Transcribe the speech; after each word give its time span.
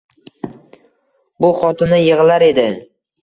Bu 1.45 1.51
xotini 1.59 2.01
yigʻlar 2.01 2.47
edi. 2.49 2.67